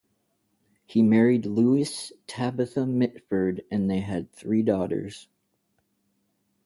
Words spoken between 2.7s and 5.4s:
Mitford and they had three daughters.